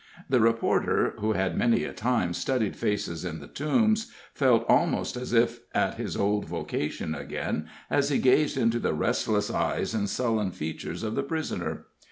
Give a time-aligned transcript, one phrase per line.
[0.29, 5.31] The reporter, who had many a time studied faces in the Tombs, felt almost as
[5.31, 10.49] if at his old vocation again as he gazed into the restless eyes and sullen
[10.53, 11.85] features of the prisoner.